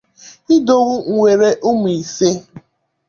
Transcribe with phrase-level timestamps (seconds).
[0.55, 2.29] Idowu nwere umu ise.